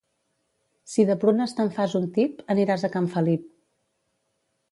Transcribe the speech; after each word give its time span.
Si 0.93 1.05
de 1.09 1.15
prunes 1.23 1.53
te'n 1.59 1.69
fas 1.75 1.93
un 2.01 2.09
tip, 2.17 2.41
aniràs 2.55 2.85
a 2.87 2.91
can 2.95 3.11
Felip. 3.17 3.47